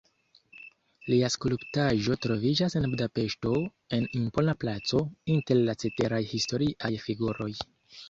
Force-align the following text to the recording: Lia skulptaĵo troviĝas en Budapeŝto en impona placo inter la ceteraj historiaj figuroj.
Lia 1.11 1.29
skulptaĵo 1.33 2.17
troviĝas 2.23 2.77
en 2.81 2.89
Budapeŝto 2.95 3.53
en 4.01 4.09
impona 4.23 4.59
placo 4.65 5.05
inter 5.37 5.65
la 5.71 5.81
ceteraj 5.85 6.27
historiaj 6.37 6.97
figuroj. 7.09 7.53